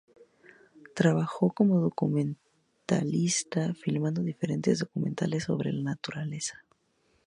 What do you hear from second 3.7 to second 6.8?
filmando diferentes documentales sobre la naturaleza.